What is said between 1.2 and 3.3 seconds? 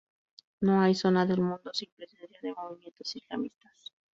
del mundo sin presencia de movimientos